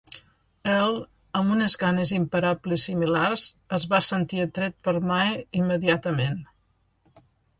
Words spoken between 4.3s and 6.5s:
atret per Mae immediatament.